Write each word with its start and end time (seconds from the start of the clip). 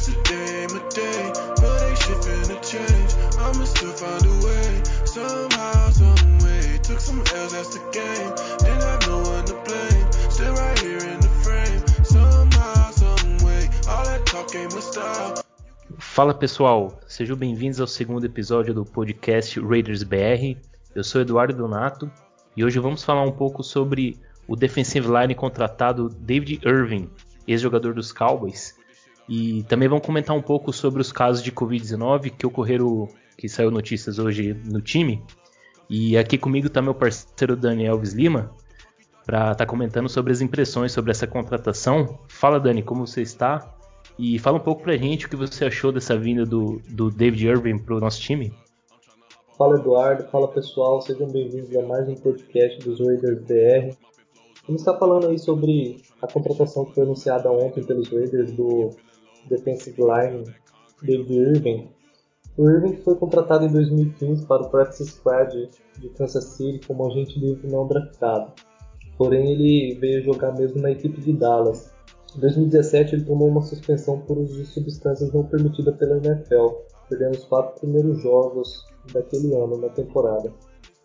Day, 0.00 0.66
but 0.66 0.94
shit 2.00 2.16
finna 2.24 2.56
change. 2.64 3.12
I'ma 3.36 3.64
still 3.64 3.92
find 3.92 4.24
a 4.24 4.46
way, 4.46 4.82
somehow, 5.04 5.90
some 5.90 6.38
way. 6.38 6.78
Took 6.82 7.00
some 7.00 7.20
L's, 7.34 7.52
that's 7.52 7.74
the 7.74 7.80
game. 7.92 8.32
Didn't 8.60 8.80
have 8.80 9.06
no 9.06 9.18
one 9.20 9.44
to 9.44 9.54
blame. 9.66 10.06
Still 10.30 10.54
right 10.54 10.78
here 10.78 10.96
in 10.96 11.20
the 11.20 11.28
frame, 11.44 11.84
somehow, 12.02 12.90
some 12.92 13.44
way. 13.44 13.68
All 13.90 14.02
that 14.06 14.24
talk 14.24 14.54
ain't 14.54 14.72
my 14.72 14.80
style. 14.80 15.44
Fala 15.98 16.32
pessoal, 16.32 16.98
sejam 17.06 17.36
bem-vindos 17.36 17.78
ao 17.78 17.86
segundo 17.86 18.24
episódio 18.24 18.72
do 18.72 18.86
podcast 18.86 19.60
Raiders 19.60 20.02
BR. 20.02 20.56
Eu 20.94 21.04
sou 21.04 21.20
Eduardo 21.20 21.54
Donato 21.54 22.10
e 22.56 22.64
hoje 22.64 22.78
vamos 22.78 23.04
falar 23.04 23.24
um 23.24 23.32
pouco 23.32 23.62
sobre 23.62 24.18
o 24.48 24.56
defensive 24.56 25.06
line 25.06 25.34
contratado 25.34 26.08
David 26.08 26.62
Irving, 26.64 27.10
ex-jogador 27.46 27.92
dos 27.92 28.12
Cowboys. 28.12 28.79
E 29.30 29.62
também 29.68 29.88
vamos 29.88 30.04
comentar 30.04 30.36
um 30.36 30.42
pouco 30.42 30.72
sobre 30.72 31.00
os 31.00 31.12
casos 31.12 31.40
de 31.40 31.52
Covid-19 31.52 32.32
que 32.36 32.44
ocorreram, 32.44 33.08
que 33.38 33.48
saiu 33.48 33.70
notícias 33.70 34.18
hoje 34.18 34.52
no 34.64 34.80
time. 34.80 35.22
E 35.88 36.18
aqui 36.18 36.36
comigo 36.36 36.66
está 36.66 36.82
meu 36.82 36.92
parceiro 36.92 37.54
Daniel 37.54 37.92
Alves 37.92 38.12
Lima 38.12 38.50
para 39.24 39.52
estar 39.52 39.54
tá 39.54 39.66
comentando 39.66 40.08
sobre 40.08 40.32
as 40.32 40.40
impressões 40.40 40.90
sobre 40.90 41.12
essa 41.12 41.28
contratação. 41.28 42.18
Fala 42.26 42.58
Dani, 42.58 42.82
como 42.82 43.06
você 43.06 43.22
está? 43.22 43.72
E 44.18 44.36
fala 44.40 44.56
um 44.56 44.62
pouco 44.62 44.82
pra 44.82 44.96
gente 44.96 45.26
o 45.26 45.28
que 45.28 45.36
você 45.36 45.64
achou 45.64 45.92
dessa 45.92 46.18
vinda 46.18 46.44
do, 46.44 46.82
do 46.88 47.08
David 47.08 47.46
Irving 47.46 47.78
pro 47.78 48.00
nosso 48.00 48.20
time. 48.20 48.52
Fala 49.56 49.78
Eduardo, 49.78 50.24
fala 50.24 50.48
pessoal, 50.48 51.00
sejam 51.02 51.28
bem-vindos 51.28 51.76
a 51.76 51.82
mais 51.82 52.08
um 52.08 52.16
podcast 52.16 52.80
dos 52.80 52.98
Raiders 52.98 53.40
BR. 53.42 53.94
Vamos 54.66 54.82
estar 54.82 54.98
falando 54.98 55.28
aí 55.28 55.38
sobre 55.38 56.02
a 56.20 56.26
contratação 56.26 56.84
que 56.84 56.94
foi 56.94 57.04
anunciada 57.04 57.48
ontem 57.52 57.84
pelos 57.84 58.08
Raiders 58.08 58.50
do 58.52 58.90
defensive 59.48 60.00
line 60.00 60.44
David 61.02 61.32
Irving. 61.32 61.88
O 62.56 62.68
Irving 62.68 62.96
foi 62.98 63.14
contratado 63.14 63.64
em 63.64 63.72
2015 63.72 64.44
para 64.46 64.62
o 64.62 64.70
Practice 64.70 65.06
Squad 65.06 65.70
de 65.98 66.08
Kansas 66.10 66.44
City 66.44 66.86
como 66.86 67.06
agente 67.06 67.38
livre 67.38 67.70
não 67.70 67.86
draftado. 67.86 68.52
Porém, 69.16 69.52
ele 69.52 69.98
veio 70.00 70.22
jogar 70.22 70.52
mesmo 70.52 70.80
na 70.80 70.90
equipe 70.90 71.20
de 71.20 71.32
Dallas. 71.32 71.92
Em 72.36 72.40
2017, 72.40 73.14
ele 73.14 73.24
tomou 73.24 73.48
uma 73.48 73.60
suspensão 73.60 74.20
por 74.20 74.38
uso 74.38 74.56
de 74.56 74.66
substâncias 74.66 75.32
não 75.32 75.44
permitida 75.44 75.92
pela 75.92 76.16
NFL, 76.18 76.68
perdendo 77.08 77.32
os 77.32 77.44
quatro 77.44 77.80
primeiros 77.80 78.22
jogos 78.22 78.84
daquele 79.12 79.54
ano 79.54 79.76
na 79.78 79.88
temporada. 79.88 80.52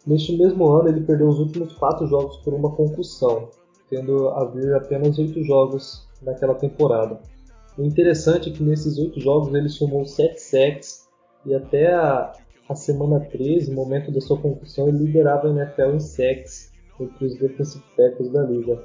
Neste 0.05 0.37
mesmo 0.37 0.67
ano, 0.69 0.89
ele 0.89 1.01
perdeu 1.01 1.27
os 1.27 1.39
últimos 1.39 1.73
quatro 1.73 2.05
jogos 2.07 2.37
por 2.37 2.53
uma 2.53 2.71
concussão, 2.75 3.49
tendo 3.89 4.29
a 4.29 4.45
vir 4.45 4.73
apenas 4.75 5.17
oito 5.17 5.43
jogos 5.43 6.07
naquela 6.21 6.53
temporada. 6.55 7.19
O 7.77 7.83
interessante 7.83 8.49
é 8.49 8.53
que 8.53 8.63
nesses 8.63 8.97
oito 8.97 9.19
jogos 9.19 9.53
ele 9.53 9.69
somou 9.69 10.05
sete 10.05 10.41
sacks 10.41 11.07
e 11.45 11.53
até 11.53 11.93
a, 11.93 12.31
a 12.69 12.75
semana 12.75 13.19
13, 13.19 13.73
momento 13.73 14.11
da 14.11 14.21
sua 14.21 14.39
concussão, 14.39 14.87
ele 14.87 14.99
liderava 14.99 15.47
a 15.47 15.51
NFL 15.51 15.95
em 15.95 15.99
sacks 15.99 16.71
entre 16.99 17.25
os 17.25 17.35
defensive 17.37 17.83
tackles 17.97 18.31
da 18.31 18.43
liga. 18.43 18.81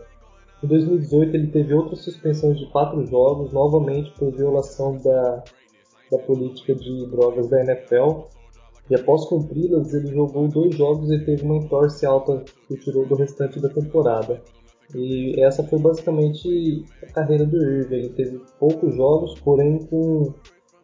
Em 0.62 0.66
2018 0.66 1.36
ele 1.36 1.46
teve 1.46 1.72
outra 1.72 1.96
suspensão 1.96 2.52
de 2.52 2.66
quatro 2.70 3.06
jogos, 3.06 3.52
novamente 3.52 4.10
por 4.18 4.32
violação 4.32 4.98
da, 4.98 5.44
da 6.10 6.18
política 6.18 6.74
de 6.74 7.06
drogas 7.06 7.48
da 7.48 7.62
NFL 7.62 8.26
e 8.90 8.94
após 8.96 9.24
cumpri-las, 9.26 9.94
ele 9.94 10.08
jogou 10.08 10.48
dois 10.48 10.74
jogos 10.74 11.12
e 11.12 11.24
teve 11.24 11.44
uma 11.44 11.58
entorse 11.58 12.04
alta 12.04 12.42
que 12.66 12.74
o 12.74 12.76
tirou 12.76 13.06
do 13.06 13.14
restante 13.14 13.60
da 13.60 13.68
temporada. 13.68 14.42
E 14.94 15.40
essa 15.40 15.62
foi 15.64 15.78
basicamente 15.78 16.84
a 17.02 17.12
carreira 17.12 17.46
do 17.46 17.56
Irving. 17.56 17.96
Ele 17.96 18.08
teve 18.10 18.40
poucos 18.58 18.94
jogos, 18.94 19.38
porém 19.40 19.78
com 19.86 20.34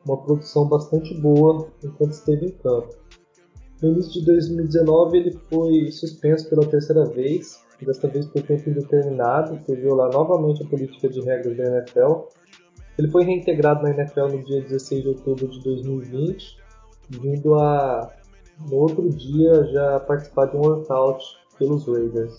uma 0.04 0.16
produção 0.22 0.68
bastante 0.68 1.14
boa 1.20 1.68
enquanto 1.82 2.12
esteve 2.12 2.46
em 2.46 2.50
campo. 2.50 2.94
No 3.82 3.90
início 3.90 4.20
de 4.20 4.26
2019 4.26 5.18
ele 5.18 5.32
foi 5.50 5.90
suspenso 5.90 6.48
pela 6.48 6.66
terceira 6.66 7.04
vez, 7.04 7.60
desta 7.82 8.08
vez 8.08 8.26
por 8.26 8.42
tempo 8.42 8.70
indeterminado, 8.70 9.58
por 9.66 9.76
violar 9.76 10.10
novamente 10.12 10.62
a 10.62 10.66
política 10.66 11.08
de 11.08 11.20
regras 11.20 11.56
da 11.56 11.64
NFL. 11.64 12.28
Ele 12.98 13.08
foi 13.08 13.24
reintegrado 13.24 13.82
na 13.82 13.90
NFL 13.90 14.28
no 14.28 14.44
dia 14.44 14.62
16 14.62 15.02
de 15.02 15.08
outubro 15.08 15.48
de 15.48 15.62
2020 15.62 16.66
vindo 17.10 17.54
a 17.54 18.12
no 18.70 18.76
outro 18.76 19.08
dia 19.10 19.64
já 19.66 20.00
participar 20.00 20.46
de 20.46 20.56
um 20.56 20.60
workout 20.60 21.24
pelos 21.58 21.86
Raiders. 21.86 22.36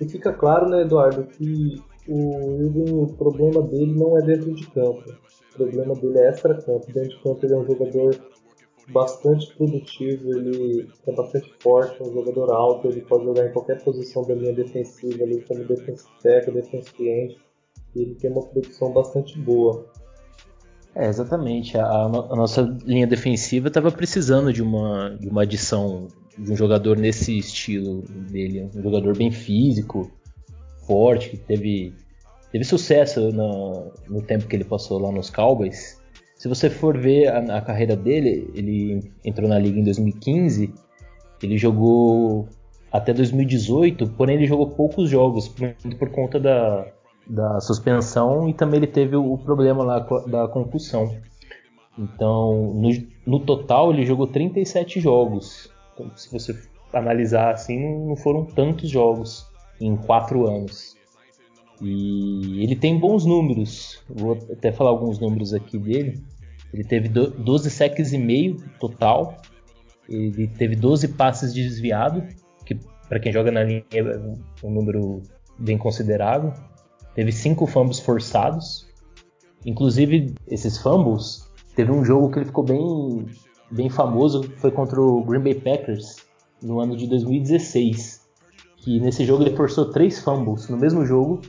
E 0.00 0.08
fica 0.08 0.32
claro, 0.32 0.68
né, 0.68 0.82
Eduardo, 0.82 1.24
que 1.24 1.82
o 2.08 2.60
Irving, 2.60 2.92
o 2.92 3.06
problema 3.14 3.62
dele 3.62 3.94
não 3.94 4.18
é 4.18 4.22
dentro 4.22 4.52
de 4.54 4.66
campo. 4.68 5.04
O 5.52 5.56
problema 5.56 5.94
dele 5.94 6.18
é 6.18 6.28
extra-campo. 6.28 6.86
Dentro 6.92 7.10
de 7.10 7.22
campo 7.22 7.46
ele 7.46 7.54
é 7.54 7.56
um 7.56 7.64
jogador 7.64 8.16
bastante 8.88 9.54
produtivo, 9.56 10.36
ele 10.36 10.88
é 11.06 11.12
bastante 11.12 11.50
forte, 11.60 12.02
um 12.02 12.12
jogador 12.12 12.52
alto, 12.52 12.88
ele 12.88 13.00
pode 13.00 13.24
jogar 13.24 13.46
em 13.46 13.52
qualquer 13.52 13.82
posição 13.82 14.22
da 14.22 14.34
linha 14.34 14.52
defensiva, 14.52 15.24
ali 15.24 15.42
como 15.42 15.64
defensive 15.64 16.10
tackle, 16.22 16.62
e 17.94 18.02
ele 18.02 18.14
tem 18.16 18.30
uma 18.30 18.46
produção 18.46 18.92
bastante 18.92 19.38
boa. 19.38 19.86
É, 20.94 21.08
exatamente. 21.08 21.76
A, 21.76 21.86
a, 21.86 22.08
nossa 22.08 22.62
linha 22.84 23.06
defensiva 23.06 23.68
estava 23.68 23.90
precisando 23.90 24.52
de 24.52 24.62
uma, 24.62 25.16
de 25.18 25.28
uma 25.28 25.42
adição 25.42 26.06
de 26.36 26.52
um 26.52 26.56
jogador 26.56 26.96
nesse 26.96 27.38
estilo 27.38 28.02
dele. 28.30 28.68
Um 28.74 28.82
jogador 28.82 29.16
bem 29.16 29.30
físico, 29.30 30.10
forte, 30.86 31.30
que 31.30 31.36
teve, 31.36 31.94
teve 32.50 32.64
sucesso 32.64 33.32
no, 33.32 33.92
no 34.08 34.22
tempo 34.22 34.46
que 34.46 34.56
ele 34.56 34.64
passou 34.64 34.98
lá 34.98 35.10
nos 35.10 35.30
Cowboys. 35.30 36.00
Se 36.36 36.48
você 36.48 36.68
for 36.68 36.98
ver 36.98 37.28
a, 37.28 37.58
a 37.58 37.60
carreira 37.60 37.96
dele, 37.96 38.50
ele 38.54 39.12
entrou 39.24 39.48
na 39.48 39.58
liga 39.58 39.78
em 39.78 39.84
2015, 39.84 40.72
ele 41.42 41.56
jogou 41.56 42.48
até 42.92 43.12
2018, 43.12 44.08
porém 44.10 44.36
ele 44.36 44.46
jogou 44.46 44.68
poucos 44.70 45.08
jogos, 45.08 45.48
por, 45.48 45.74
por 45.98 46.10
conta 46.10 46.38
da, 46.38 46.86
da 47.26 47.60
suspensão 47.60 48.48
e 48.48 48.54
também 48.54 48.78
ele 48.78 48.86
teve 48.86 49.16
o 49.16 49.36
problema 49.38 49.82
lá 49.82 49.98
da 50.26 50.46
concussão. 50.48 51.16
Então, 51.98 52.74
no, 52.74 52.90
no 53.26 53.40
total, 53.40 53.92
ele 53.92 54.04
jogou 54.04 54.26
37 54.26 55.00
jogos. 55.00 55.70
Se 56.16 56.30
você 56.30 56.58
analisar 56.92 57.52
assim, 57.52 58.06
não 58.06 58.16
foram 58.16 58.44
tantos 58.44 58.90
jogos 58.90 59.46
em 59.80 59.96
quatro 59.96 60.46
anos. 60.46 60.96
E 61.80 62.62
ele 62.62 62.76
tem 62.76 62.98
bons 62.98 63.24
números. 63.24 64.02
Vou 64.08 64.38
até 64.52 64.70
falar 64.72 64.90
alguns 64.90 65.18
números 65.18 65.52
aqui 65.52 65.78
dele. 65.78 66.22
Ele 66.72 66.84
teve 66.84 67.08
12 67.08 67.70
sacks 67.70 68.12
e 68.12 68.18
meio 68.18 68.56
total. 68.78 69.40
Ele 70.08 70.48
teve 70.48 70.76
12 70.76 71.08
passes 71.08 71.52
desviados, 71.52 72.22
que 72.64 72.78
para 73.08 73.18
quem 73.18 73.32
joga 73.32 73.50
na 73.50 73.62
linha 73.62 73.84
é 73.92 74.02
um 74.62 74.70
número 74.70 75.22
bem 75.58 75.78
considerável 75.78 76.52
teve 77.14 77.32
cinco 77.32 77.66
fumbles 77.66 78.00
forçados. 78.00 78.86
Inclusive, 79.64 80.34
esses 80.46 80.76
fumbles, 80.76 81.50
teve 81.74 81.90
um 81.90 82.04
jogo 82.04 82.30
que 82.30 82.38
ele 82.38 82.46
ficou 82.46 82.64
bem, 82.64 83.26
bem 83.70 83.88
famoso, 83.88 84.42
foi 84.58 84.70
contra 84.70 85.00
o 85.00 85.22
Green 85.24 85.40
Bay 85.40 85.54
Packers, 85.54 86.16
no 86.62 86.80
ano 86.80 86.96
de 86.96 87.06
2016. 87.06 88.24
Que 88.76 89.00
nesse 89.00 89.24
jogo 89.24 89.42
ele 89.42 89.56
forçou 89.56 89.90
três 89.90 90.22
fumbles. 90.22 90.68
No 90.68 90.76
mesmo 90.76 91.04
jogo, 91.04 91.40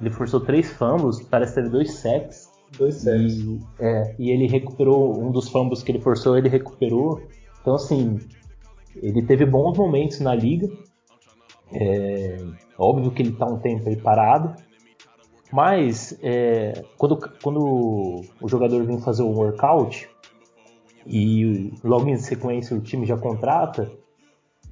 ele 0.00 0.10
forçou 0.10 0.40
três 0.40 0.70
fumbles, 0.72 1.20
parece 1.22 1.54
que 1.54 1.60
teve 1.60 1.70
dois 1.70 1.92
sacks. 1.94 2.50
Dois 2.78 2.94
sacks. 2.96 3.34
E, 3.34 3.60
é, 3.78 4.14
e 4.18 4.30
ele 4.30 4.46
recuperou, 4.46 5.22
um 5.22 5.30
dos 5.30 5.48
fumbles 5.48 5.82
que 5.82 5.92
ele 5.92 6.00
forçou, 6.00 6.36
ele 6.36 6.48
recuperou. 6.48 7.20
Então, 7.60 7.74
assim, 7.74 8.18
ele 8.96 9.22
teve 9.22 9.44
bons 9.44 9.76
momentos 9.76 10.20
na 10.20 10.34
liga. 10.34 10.68
É, 11.72 12.36
óbvio 12.78 13.10
que 13.10 13.22
ele 13.22 13.30
está 13.30 13.46
um 13.46 13.58
tempo 13.58 13.88
aí 13.88 13.96
parado, 13.96 14.54
mas 15.52 16.16
é, 16.22 16.84
quando, 16.96 17.18
quando 17.42 18.22
o 18.40 18.48
jogador 18.48 18.84
vem 18.84 19.00
fazer 19.00 19.22
um 19.22 19.34
workout 19.34 20.08
e 21.06 21.72
logo 21.82 22.08
em 22.08 22.16
sequência 22.16 22.76
o 22.76 22.80
time 22.80 23.06
já 23.06 23.16
contrata, 23.16 23.90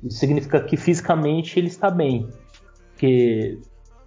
isso 0.02 0.18
significa 0.18 0.60
que 0.60 0.76
fisicamente 0.76 1.58
ele 1.58 1.68
está 1.68 1.90
bem. 1.90 2.28
Porque 2.90 3.60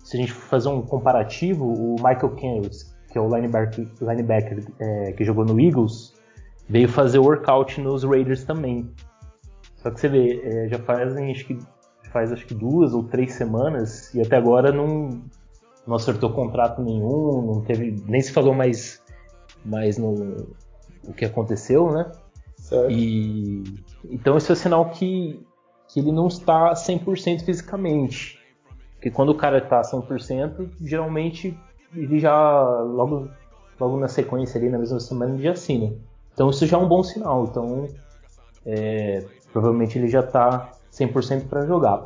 se 0.03 0.17
a 0.17 0.19
gente 0.19 0.31
fazer 0.31 0.69
um 0.69 0.81
comparativo, 0.81 1.65
o 1.65 1.95
Michael 1.95 2.35
Kenrith, 2.35 2.95
que 3.11 3.17
é 3.17 3.21
o 3.21 3.33
linebacker, 3.33 3.87
linebacker 4.01 4.65
é, 4.79 5.11
que 5.13 5.23
jogou 5.23 5.45
no 5.45 5.59
Eagles, 5.59 6.13
veio 6.67 6.89
fazer 6.89 7.19
workout 7.19 7.79
nos 7.79 8.03
Raiders 8.03 8.43
também. 8.43 8.89
Só 9.77 9.91
que 9.91 9.99
você 9.99 10.09
vê, 10.09 10.41
é, 10.43 10.67
já 10.67 10.79
fazem 10.79 11.31
acho 11.31 11.45
que 11.45 11.59
faz 12.11 12.31
acho 12.31 12.45
que 12.45 12.53
duas 12.53 12.93
ou 12.93 13.03
três 13.03 13.33
semanas 13.33 14.13
e 14.13 14.21
até 14.21 14.37
agora 14.37 14.71
não 14.71 15.09
não 15.85 15.95
acertou 15.95 16.31
contrato 16.31 16.81
nenhum, 16.81 17.41
não 17.45 17.61
teve, 17.61 17.95
nem 18.07 18.19
se 18.19 18.31
falou 18.31 18.55
mais, 18.55 19.03
mais 19.63 19.97
no 19.97 20.47
o 21.07 21.13
que 21.13 21.25
aconteceu, 21.25 21.91
né? 21.91 22.11
Certo. 22.57 22.91
E 22.91 23.63
então 24.09 24.37
isso 24.37 24.51
é 24.51 24.55
sinal 24.55 24.89
que, 24.89 25.45
que 25.87 25.99
ele 25.99 26.11
não 26.11 26.27
está 26.27 26.73
100% 26.73 27.43
fisicamente. 27.43 28.39
Porque 28.95 29.11
quando 29.11 29.29
o 29.29 29.35
cara 29.35 29.59
está 29.59 29.81
100%, 29.81 30.69
geralmente 30.81 31.57
ele 31.93 32.19
já 32.19 32.61
logo 32.81 33.29
logo 33.79 33.97
na 33.97 34.07
sequência 34.07 34.57
ali 34.57 34.69
na 34.69 34.77
mesma 34.77 34.99
semana 34.99 35.33
ele 35.33 35.43
já 35.43 35.51
assina. 35.51 35.93
Então 36.33 36.49
isso 36.49 36.65
já 36.65 36.77
é 36.77 36.79
um 36.79 36.87
bom 36.87 37.03
sinal. 37.03 37.45
Então 37.45 37.87
é, 38.65 39.23
provavelmente 39.51 39.97
ele 39.97 40.07
já 40.07 40.21
está 40.21 40.71
100% 40.91 41.47
para 41.47 41.65
jogar. 41.65 42.03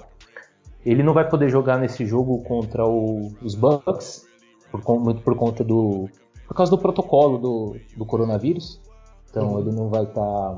Ele 0.85 1.03
não 1.03 1.13
vai 1.13 1.27
poder 1.27 1.49
jogar 1.49 1.77
nesse 1.77 2.05
jogo 2.05 2.41
contra 2.43 2.85
o, 2.85 3.31
os 3.41 3.53
Bucks, 3.53 4.25
por, 4.71 4.99
muito 4.99 5.21
por 5.21 5.35
conta 5.35 5.63
do. 5.63 6.09
por 6.47 6.55
causa 6.55 6.71
do 6.71 6.77
protocolo 6.77 7.37
do, 7.37 7.75
do 7.95 8.05
coronavírus. 8.05 8.81
Então 9.29 9.53
uhum. 9.53 9.59
ele 9.59 9.71
não 9.71 9.89
vai 9.89 10.03
estar 10.03 10.21
tá 10.21 10.57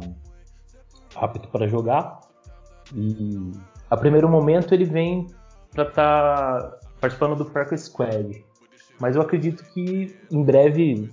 apto 1.16 1.48
para 1.50 1.68
jogar. 1.68 2.22
E 2.94 3.52
a 3.90 3.98
primeiro 3.98 4.30
momento 4.30 4.74
ele 4.74 4.86
vem 4.86 5.28
para 5.74 5.88
estar 5.88 6.62
tá 6.62 6.78
participando 7.00 7.36
do 7.36 7.46
Practice 7.46 7.86
Squad. 7.86 8.44
Mas 9.00 9.16
eu 9.16 9.22
acredito 9.22 9.64
que 9.74 10.16
em 10.32 10.44
breve, 10.44 11.12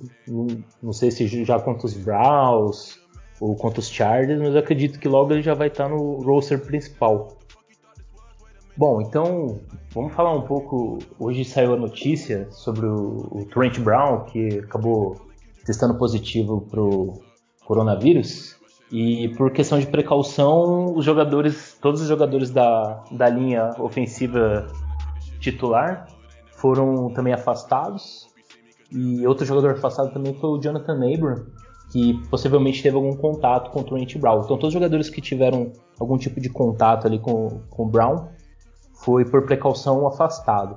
não 0.82 0.92
sei 0.92 1.10
se 1.10 1.26
já 1.44 1.58
contra 1.58 1.86
os 1.86 1.94
Browns 1.94 3.00
ou 3.40 3.56
contra 3.56 3.80
os 3.80 3.88
Chargers, 3.88 4.38
mas 4.38 4.52
eu 4.52 4.60
acredito 4.60 4.98
que 4.98 5.08
logo 5.08 5.32
ele 5.32 5.42
já 5.42 5.54
vai 5.54 5.68
estar 5.68 5.84
tá 5.84 5.90
no 5.90 6.20
roster 6.22 6.60
principal. 6.60 7.38
Bom, 8.76 9.00
então 9.00 9.58
vamos 9.92 10.12
falar 10.12 10.34
um 10.34 10.42
pouco. 10.42 10.98
Hoje 11.18 11.44
saiu 11.44 11.74
a 11.74 11.76
notícia 11.76 12.46
sobre 12.50 12.86
o, 12.86 13.26
o 13.30 13.44
Trent 13.46 13.80
Brown, 13.80 14.24
que 14.26 14.58
acabou 14.58 15.16
testando 15.64 15.96
positivo 15.96 16.60
para 16.60 16.80
o 16.80 17.20
coronavírus. 17.68 18.56
E 18.90 19.28
por 19.36 19.52
questão 19.52 19.78
de 19.78 19.86
precaução, 19.86 20.96
os 20.96 21.04
jogadores, 21.04 21.76
todos 21.82 22.00
os 22.00 22.08
jogadores 22.08 22.50
da, 22.50 23.04
da 23.10 23.28
linha 23.28 23.74
ofensiva 23.78 24.66
titular 25.38 26.08
foram 26.52 27.10
também 27.10 27.34
afastados. 27.34 28.26
E 28.90 29.26
outro 29.26 29.44
jogador 29.44 29.72
afastado 29.72 30.10
também 30.10 30.32
foi 30.32 30.48
o 30.48 30.58
Jonathan 30.58 30.94
Abram, 30.94 31.44
que 31.92 32.14
possivelmente 32.30 32.82
teve 32.82 32.96
algum 32.96 33.14
contato 33.14 33.70
com 33.70 33.80
o 33.80 33.84
Trent 33.84 34.16
Brown. 34.16 34.38
Então 34.38 34.56
todos 34.56 34.68
os 34.68 34.72
jogadores 34.72 35.10
que 35.10 35.20
tiveram 35.20 35.70
algum 36.00 36.16
tipo 36.16 36.40
de 36.40 36.48
contato 36.48 37.06
ali 37.06 37.18
com, 37.18 37.60
com 37.68 37.82
o 37.84 37.90
Brown 37.90 38.28
foi 38.94 39.26
por 39.26 39.44
precaução 39.44 40.06
afastado. 40.06 40.76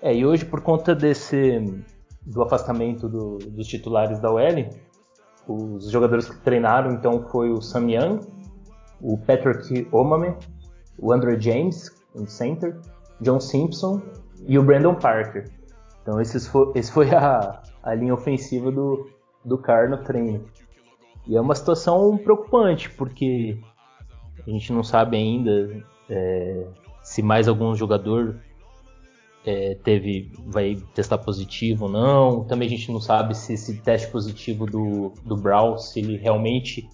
É, 0.00 0.14
e 0.14 0.24
hoje 0.24 0.44
por 0.44 0.60
conta 0.60 0.94
desse 0.94 1.82
do 2.24 2.42
afastamento 2.42 3.08
do, 3.08 3.38
dos 3.38 3.66
titulares 3.66 4.20
da 4.20 4.30
OL, 4.30 4.70
os 5.48 5.90
jogadores 5.90 6.28
que 6.28 6.36
treinaram 6.38 6.92
então 6.92 7.22
foi 7.28 7.50
o 7.50 7.60
Sam 7.60 7.90
Young, 7.90 8.20
o 9.00 9.18
Patrick 9.18 9.86
Omame, 9.92 10.34
o 10.98 11.12
Andrew 11.12 11.38
James, 11.40 11.90
em 12.14 12.26
center, 12.26 12.80
John 13.20 13.40
Simpson 13.40 14.00
e 14.46 14.58
o 14.58 14.62
Brandon 14.62 14.94
Parker. 14.94 15.50
Então 16.02 16.20
esses 16.20 16.46
foi, 16.46 16.72
esse 16.74 16.90
foi 16.92 17.10
a, 17.14 17.62
a 17.82 17.94
linha 17.94 18.14
ofensiva 18.14 18.70
do, 18.70 19.08
do 19.44 19.58
Car 19.58 19.88
no 19.88 19.98
treino. 19.98 20.44
E 21.26 21.36
é 21.36 21.40
uma 21.40 21.54
situação 21.54 22.16
preocupante, 22.18 22.90
porque 22.90 23.58
a 24.46 24.50
gente 24.50 24.72
não 24.72 24.82
sabe 24.82 25.16
ainda 25.16 25.82
é, 26.08 26.66
se 27.02 27.22
mais 27.22 27.48
algum 27.48 27.74
jogador 27.74 28.38
é, 29.44 29.74
teve 29.82 30.32
vai 30.46 30.76
testar 30.94 31.18
positivo 31.18 31.84
ou 31.84 31.90
não. 31.90 32.44
Também 32.44 32.66
a 32.66 32.70
gente 32.70 32.90
não 32.90 33.00
sabe 33.00 33.36
se 33.36 33.52
esse 33.52 33.78
teste 33.80 34.10
positivo 34.10 34.66
do, 34.66 35.12
do 35.24 35.36
Brown, 35.36 35.76
se 35.76 36.00
ele 36.00 36.16
realmente 36.16 36.88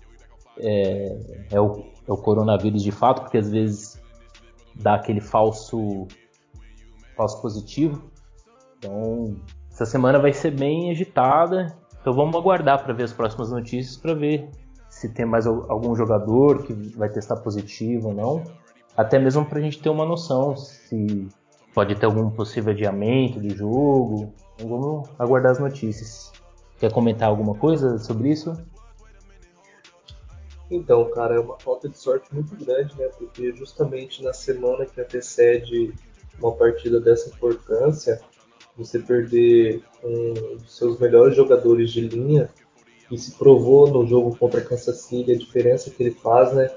é, 0.58 1.46
é, 1.52 1.60
o, 1.60 1.84
é 2.06 2.12
o 2.12 2.16
coronavírus 2.16 2.82
de 2.82 2.90
fato, 2.90 3.22
porque 3.22 3.38
às 3.38 3.50
vezes 3.50 4.00
dá 4.74 4.94
aquele 4.94 5.20
falso, 5.20 6.06
falso 7.16 7.40
positivo. 7.40 8.10
Então, 8.78 9.36
essa 9.70 9.86
semana 9.86 10.18
vai 10.18 10.32
ser 10.32 10.50
bem 10.50 10.90
agitada. 10.90 11.76
Então 12.00 12.14
vamos 12.14 12.34
aguardar 12.34 12.82
para 12.82 12.94
ver 12.94 13.04
as 13.04 13.12
próximas 13.12 13.50
notícias 13.50 13.96
para 13.96 14.14
ver 14.14 14.48
se 14.88 15.12
tem 15.12 15.26
mais 15.26 15.46
algum 15.46 15.94
jogador 15.94 16.64
que 16.64 16.72
vai 16.96 17.08
testar 17.08 17.36
positivo 17.36 18.08
ou 18.08 18.14
não 18.14 18.42
até 18.96 19.18
mesmo 19.18 19.44
para 19.44 19.58
a 19.58 19.62
gente 19.62 19.78
ter 19.78 19.88
uma 19.88 20.04
noção 20.04 20.56
se 20.56 21.28
pode 21.74 21.94
ter 21.94 22.06
algum 22.06 22.30
possível 22.30 22.72
adiamento 22.72 23.38
do 23.40 23.54
jogo. 23.54 24.32
Então 24.54 24.68
vamos 24.68 25.08
aguardar 25.18 25.52
as 25.52 25.58
notícias. 25.58 26.32
Quer 26.78 26.92
comentar 26.92 27.28
alguma 27.28 27.54
coisa 27.54 27.98
sobre 27.98 28.30
isso? 28.30 28.56
Então, 30.70 31.10
cara, 31.10 31.34
é 31.34 31.40
uma 31.40 31.58
falta 31.58 31.88
de 31.88 31.98
sorte 31.98 32.32
muito 32.32 32.54
grande, 32.56 32.96
né? 32.96 33.08
Porque 33.18 33.52
justamente 33.52 34.22
na 34.22 34.32
semana 34.32 34.86
que 34.86 35.00
antecede 35.00 35.92
uma 36.38 36.52
partida 36.52 37.00
dessa 37.00 37.28
importância, 37.28 38.20
você 38.76 38.98
perder 38.98 39.82
um 40.02 40.56
dos 40.56 40.76
seus 40.76 40.98
melhores 40.98 41.36
jogadores 41.36 41.90
de 41.90 42.02
linha, 42.02 42.48
que 43.08 43.18
se 43.18 43.32
provou 43.32 43.90
no 43.90 44.06
jogo 44.06 44.36
contra 44.36 44.60
Kansas 44.60 45.00
City 45.02 45.32
a 45.32 45.36
diferença 45.36 45.90
que 45.90 46.02
ele 46.02 46.12
faz, 46.12 46.54
né? 46.54 46.70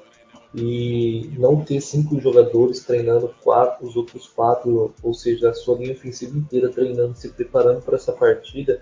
E 0.54 1.32
não 1.38 1.64
ter 1.64 1.82
cinco 1.82 2.20
jogadores 2.20 2.82
treinando 2.82 3.34
quatro, 3.44 3.88
os 3.88 3.96
outros 3.96 4.28
quatro, 4.28 4.94
ou 5.02 5.14
seja, 5.14 5.50
a 5.50 5.54
sua 5.54 5.78
linha 5.78 5.94
ofensiva 5.94 6.38
inteira 6.38 6.70
treinando, 6.70 7.16
se 7.16 7.30
preparando 7.30 7.82
para 7.82 7.96
essa 7.96 8.12
partida, 8.12 8.82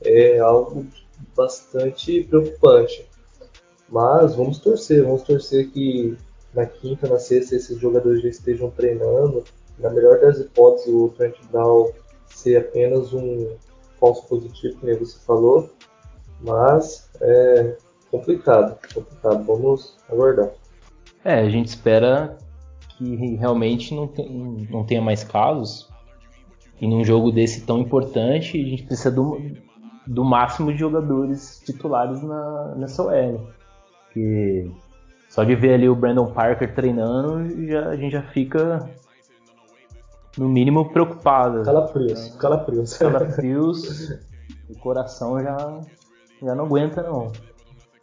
é 0.00 0.38
algo 0.40 0.84
bastante 1.36 2.24
preocupante. 2.24 3.08
Mas 3.88 4.34
vamos 4.34 4.58
torcer, 4.58 5.04
vamos 5.04 5.22
torcer 5.22 5.70
que 5.70 6.16
na 6.52 6.66
quinta, 6.66 7.08
na 7.08 7.18
sexta, 7.18 7.56
esses 7.56 7.78
jogadores 7.78 8.22
já 8.22 8.28
estejam 8.28 8.70
treinando. 8.70 9.44
Na 9.78 9.90
melhor 9.90 10.20
das 10.20 10.38
hipóteses, 10.38 10.92
o 10.92 11.08
Trent 11.08 11.36
Brown 11.50 11.90
ser 12.26 12.56
apenas 12.56 13.12
um 13.12 13.56
falso 13.98 14.26
positivo, 14.26 14.78
como 14.80 14.98
você 14.98 15.18
falou. 15.20 15.70
Mas 16.40 17.08
é 17.20 17.76
complicado, 18.10 18.76
complicado. 18.92 19.44
Vamos 19.44 19.96
aguardar. 20.08 20.61
É, 21.24 21.40
a 21.40 21.48
gente 21.48 21.68
espera 21.68 22.36
que 22.96 23.36
realmente 23.36 23.94
não, 23.94 24.06
tem, 24.06 24.66
não 24.70 24.84
tenha 24.84 25.00
mais 25.00 25.22
casos. 25.22 25.88
E 26.80 26.86
num 26.86 27.04
jogo 27.04 27.30
desse 27.30 27.64
tão 27.64 27.78
importante, 27.78 28.60
a 28.60 28.68
gente 28.68 28.82
precisa 28.82 29.10
do, 29.10 29.40
do 30.06 30.24
máximo 30.24 30.72
de 30.72 30.78
jogadores 30.78 31.62
titulares 31.64 32.22
na, 32.22 32.74
nessa 32.76 33.02
OL. 33.04 33.46
Porque 34.04 34.70
só 35.28 35.44
de 35.44 35.54
ver 35.54 35.74
ali 35.74 35.88
o 35.88 35.94
Brandon 35.94 36.26
Parker 36.32 36.74
treinando, 36.74 37.66
já, 37.66 37.88
a 37.88 37.96
gente 37.96 38.12
já 38.12 38.22
fica 38.22 38.90
no 40.36 40.48
mínimo 40.48 40.90
preocupado. 40.90 41.62
Calafrios, 41.62 42.36
calafrios. 42.36 42.98
Calafrios, 42.98 44.10
o 44.68 44.78
coração 44.78 45.40
já, 45.40 45.80
já 46.42 46.54
não 46.54 46.64
aguenta 46.64 47.02
não. 47.02 47.30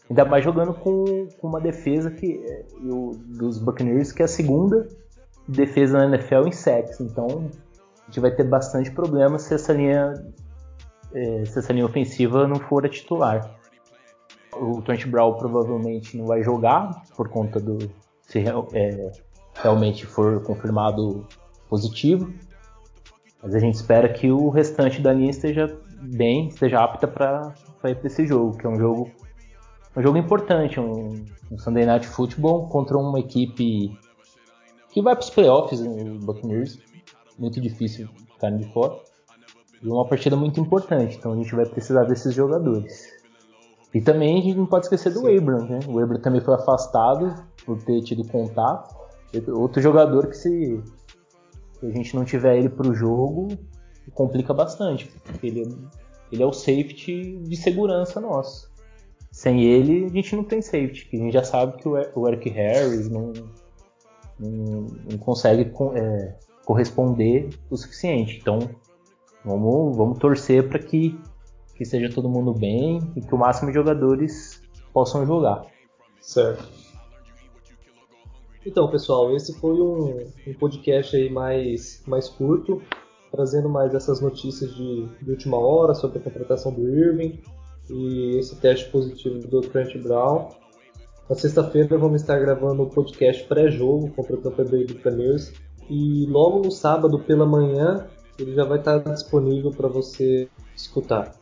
Ainda 0.09 0.25
mais 0.25 0.43
jogando 0.43 0.73
com, 0.73 1.27
com 1.39 1.47
uma 1.47 1.61
defesa 1.61 2.09
que 2.09 2.43
o, 2.81 3.11
dos 3.15 3.59
Buccaneers, 3.59 4.11
que 4.11 4.23
é 4.23 4.25
a 4.25 4.27
segunda 4.27 4.87
defesa 5.47 5.99
na 5.99 6.15
NFL 6.15 6.47
em 6.47 6.51
sacks. 6.51 6.99
Então 6.99 7.27
a 7.27 8.05
gente 8.07 8.19
vai 8.19 8.31
ter 8.31 8.43
bastante 8.43 8.89
problema 8.91 9.37
se 9.37 9.53
essa 9.53 9.71
linha, 9.71 10.13
é, 11.13 11.45
se 11.45 11.59
essa 11.59 11.71
linha 11.71 11.85
ofensiva 11.85 12.47
não 12.47 12.55
for 12.55 12.85
a 12.85 12.89
titular. 12.89 13.55
O 14.55 14.81
Trent 14.81 15.05
Brown 15.05 15.35
provavelmente 15.35 16.17
não 16.17 16.25
vai 16.25 16.41
jogar 16.41 17.03
por 17.15 17.29
conta 17.29 17.59
do 17.59 17.77
se 18.21 18.39
é, 18.39 19.11
realmente 19.55 20.07
for 20.07 20.41
confirmado 20.43 21.27
positivo. 21.69 22.33
Mas 23.43 23.55
a 23.55 23.59
gente 23.59 23.75
espera 23.75 24.09
que 24.09 24.31
o 24.31 24.49
restante 24.49 25.01
da 25.01 25.13
linha 25.13 25.29
esteja 25.29 25.77
bem, 26.01 26.47
esteja 26.47 26.83
apta 26.83 27.07
para 27.07 27.53
ir 27.85 27.95
para 27.95 28.07
esse 28.07 28.25
jogo, 28.25 28.57
que 28.57 28.65
é 28.65 28.69
um 28.69 28.77
jogo 28.77 29.11
um 29.95 30.01
jogo 30.01 30.17
importante, 30.17 30.79
um, 30.79 31.25
um 31.51 31.57
Sunday 31.57 31.85
Night 31.85 32.07
Football 32.07 32.67
contra 32.67 32.97
uma 32.97 33.19
equipe 33.19 33.97
que 34.91 35.01
vai 35.01 35.15
para 35.15 35.23
os 35.23 35.29
playoffs, 35.29 35.81
o 35.81 36.19
Buccaneers, 36.19 36.79
muito 37.37 37.59
difícil 37.59 38.07
ficar 38.33 38.51
de 38.51 38.71
fora. 38.71 38.99
E 39.81 39.87
uma 39.87 40.05
partida 40.05 40.35
muito 40.35 40.59
importante, 40.59 41.17
então 41.17 41.33
a 41.33 41.35
gente 41.35 41.55
vai 41.55 41.65
precisar 41.65 42.03
desses 42.03 42.33
jogadores. 42.33 43.07
E 43.93 44.01
também 44.01 44.39
a 44.39 44.41
gente 44.41 44.57
não 44.57 44.65
pode 44.65 44.85
esquecer 44.85 45.11
do 45.13 45.27
Abram, 45.27 45.65
né? 45.65 45.79
O 45.87 45.99
Abram 45.99 46.21
também 46.21 46.41
foi 46.41 46.53
afastado 46.53 47.33
por 47.65 47.81
ter 47.81 48.01
tido 48.01 48.27
contato. 48.27 48.93
Outro 49.47 49.81
jogador 49.81 50.27
que 50.27 50.35
se, 50.35 50.83
se 51.79 51.85
a 51.85 51.89
gente 51.89 52.15
não 52.15 52.25
tiver 52.25 52.57
ele 52.57 52.69
para 52.69 52.87
o 52.87 52.93
jogo, 52.93 53.47
complica 54.13 54.53
bastante, 54.53 55.07
porque 55.23 55.47
ele, 55.47 55.77
ele 56.31 56.43
é 56.43 56.45
o 56.45 56.51
safety 56.51 57.37
de 57.37 57.55
segurança 57.55 58.19
nosso 58.19 58.68
sem 59.31 59.63
ele 59.63 60.05
a 60.05 60.09
gente 60.09 60.35
não 60.35 60.43
tem 60.43 60.61
safety. 60.61 61.09
A 61.13 61.17
gente 61.17 61.33
já 61.33 61.43
sabe 61.43 61.77
que 61.77 61.87
o 61.87 62.27
Eric 62.27 62.49
Harris 62.49 63.09
não, 63.09 63.33
não, 64.39 64.87
não 65.09 65.17
consegue 65.19 65.71
é, 65.95 66.35
corresponder 66.65 67.49
o 67.69 67.77
suficiente. 67.77 68.37
Então 68.41 68.59
vamos, 69.43 69.95
vamos 69.95 70.17
torcer 70.19 70.67
para 70.67 70.79
que, 70.79 71.19
que 71.75 71.83
esteja 71.83 72.13
todo 72.13 72.29
mundo 72.29 72.53
bem 72.53 72.99
e 73.15 73.21
que 73.21 73.33
o 73.33 73.37
máximo 73.37 73.69
de 73.69 73.75
jogadores 73.75 74.61
possam 74.93 75.25
jogar. 75.25 75.65
Certo. 76.19 76.89
Então, 78.65 78.89
pessoal, 78.89 79.33
esse 79.35 79.57
foi 79.57 79.79
um, 79.79 80.27
um 80.45 80.53
podcast 80.53 81.15
aí 81.15 81.29
mais, 81.29 82.03
mais 82.05 82.27
curto. 82.27 82.81
trazendo 83.31 83.69
mais 83.69 83.95
essas 83.95 84.19
notícias 84.19 84.75
de, 84.75 85.07
de 85.23 85.31
última 85.31 85.57
hora 85.57 85.93
sobre 85.93 86.19
a 86.19 86.21
contratação 86.21 86.73
do 86.73 86.87
Irving 86.89 87.41
e 87.89 88.37
esse 88.37 88.55
teste 88.55 88.89
positivo 88.89 89.39
do 89.47 89.61
Trent 89.61 89.97
Brown. 89.97 90.49
Na 91.29 91.35
sexta-feira 91.35 91.97
vamos 91.97 92.21
estar 92.21 92.39
gravando 92.39 92.83
o 92.83 92.89
podcast 92.89 93.43
pré-jogo 93.45 94.09
contra 94.11 94.35
o 94.35 94.41
Tampa 94.41 94.63
Bay 94.63 94.85
Buccaneers 94.85 95.53
e 95.89 96.25
logo 96.27 96.59
no 96.59 96.71
sábado 96.71 97.19
pela 97.19 97.45
manhã 97.45 98.07
ele 98.39 98.53
já 98.53 98.63
vai 98.63 98.79
estar 98.79 98.97
disponível 98.99 99.71
para 99.71 99.87
você 99.87 100.47
escutar. 100.75 101.35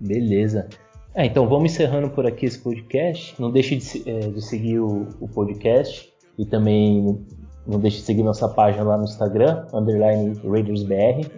Beleza. 0.00 0.68
É, 1.14 1.26
então 1.26 1.48
vamos 1.48 1.72
encerrando 1.72 2.10
por 2.10 2.26
aqui 2.26 2.46
esse 2.46 2.58
podcast. 2.58 3.40
Não 3.40 3.50
deixe 3.50 3.76
de, 3.76 4.10
é, 4.10 4.18
de 4.30 4.42
seguir 4.42 4.80
o, 4.80 5.06
o, 5.20 5.28
podcast 5.28 6.12
e 6.36 6.44
também 6.44 7.24
não 7.64 7.78
deixe 7.78 7.98
de 7.98 8.02
seguir 8.02 8.24
nossa 8.24 8.48
página 8.48 8.82
lá 8.82 8.96
no 8.96 9.04
Instagram, 9.04 9.64
underline 9.72 10.36
RaidersBR. 10.44 11.30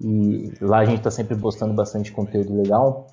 E 0.00 0.52
lá 0.60 0.78
a 0.78 0.84
gente 0.84 0.98
está 0.98 1.10
sempre 1.10 1.36
postando 1.36 1.72
bastante 1.72 2.10
conteúdo 2.10 2.54
legal. 2.56 3.06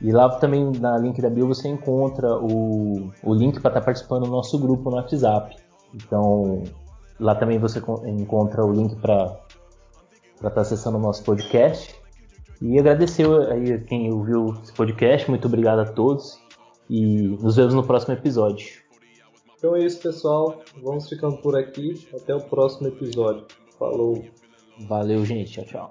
E 0.00 0.12
lá 0.12 0.28
também 0.36 0.70
na 0.78 0.96
link 0.96 1.20
da 1.20 1.28
bio 1.28 1.46
você 1.46 1.68
encontra 1.68 2.36
o, 2.38 3.10
o 3.22 3.34
link 3.34 3.60
para 3.60 3.70
estar 3.70 3.80
tá 3.80 3.84
participando 3.84 4.24
do 4.24 4.30
nosso 4.30 4.58
grupo 4.58 4.90
no 4.90 4.96
WhatsApp. 4.96 5.56
Então 5.94 6.64
lá 7.18 7.34
também 7.34 7.58
você 7.58 7.82
encontra 8.06 8.64
o 8.64 8.72
link 8.72 8.96
para 8.96 9.38
estar 10.36 10.50
tá 10.50 10.60
acessando 10.62 10.96
o 10.96 11.00
nosso 11.00 11.22
podcast. 11.22 11.94
E 12.62 12.78
agradecer 12.78 13.26
aí 13.50 13.78
quem 13.84 14.12
ouviu 14.12 14.54
esse 14.62 14.72
podcast, 14.72 15.28
muito 15.30 15.46
obrigado 15.46 15.80
a 15.80 15.86
todos 15.86 16.38
e 16.88 17.36
nos 17.40 17.56
vemos 17.56 17.74
no 17.74 17.82
próximo 17.82 18.14
episódio. 18.14 18.80
Então 19.56 19.76
é 19.76 19.84
isso, 19.84 20.00
pessoal. 20.00 20.62
Vamos 20.82 21.08
ficando 21.08 21.36
por 21.38 21.54
aqui. 21.56 22.08
Até 22.14 22.34
o 22.34 22.40
próximo 22.40 22.88
episódio. 22.88 23.46
Falou. 23.78 24.24
Valeu, 24.88 25.24
gente. 25.24 25.62
Tchau, 25.62 25.64
tchau. 25.64 25.88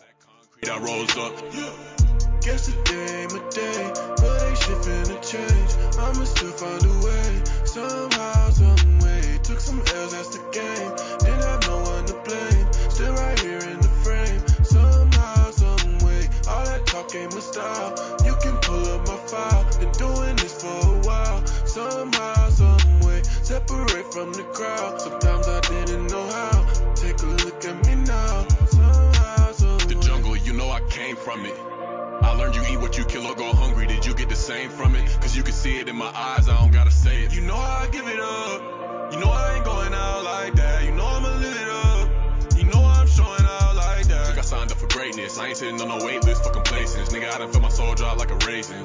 My 36.00 36.12
eyes, 36.16 36.48
I 36.48 36.58
don't 36.58 36.72
gotta 36.72 36.92
say 36.92 37.24
it. 37.24 37.36
You 37.36 37.42
know 37.42 37.58
how 37.58 37.84
I 37.84 37.88
give 37.90 38.08
it 38.08 38.22
up. 38.22 39.12
You 39.12 39.20
know 39.20 39.30
I 39.30 39.56
ain't 39.56 39.66
going 39.66 39.94
out 39.94 40.24
like 40.24 40.56
that. 40.56 40.86
You 40.86 40.92
know 40.92 41.06
I'ma 41.06 41.28
live 41.36 41.58
it 41.62 41.68
up. 41.68 42.58
You 42.58 42.64
know 42.72 42.86
I'm 42.86 43.06
showing 43.06 43.44
out 43.44 43.76
like 43.76 44.08
that. 44.08 44.28
Think 44.28 44.38
I 44.38 44.42
signed 44.42 44.72
up 44.72 44.78
for 44.78 44.88
greatness. 44.88 45.38
I 45.38 45.48
ain't 45.48 45.58
sitting 45.58 45.82
on 45.82 45.90
no 45.90 46.06
wait 46.06 46.24
list 46.24 46.46
for 46.46 46.52
complacence. 46.52 47.10
Nigga, 47.10 47.30
I 47.30 47.40
done 47.40 47.52
feel 47.52 47.62
my 47.62 47.70
soul 47.70 47.96
drop 47.96 48.18
like 48.18 48.32
a 48.32 48.38
raisin. 48.48 48.82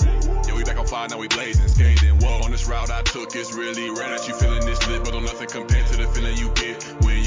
Yeah, 0.47 0.57
we 0.57 0.65
back 0.65 0.77
on 0.77 0.87
fire, 0.89 1.07
now 1.09 1.19
we 1.19 1.29
blazing, 1.29 1.69
scathing. 1.69 2.19
Whoa, 2.19 2.43
on 2.43 2.51
this 2.51 2.67
route 2.67 2.91
I 2.91 3.03
took, 3.03 3.37
it's 3.37 3.55
really 3.55 3.91
rare 3.91 4.11
that 4.11 4.27
you 4.27 4.35
feeling 4.35 4.67
this 4.67 4.85
lit, 4.89 5.05
but 5.05 5.15
on 5.15 5.23
nothing 5.23 5.49
compared 5.49 5.87
to 5.87 5.97
the 5.97 6.09
feeling 6.09 6.37
you 6.37 6.51
get 6.51 6.83
when 7.05 7.23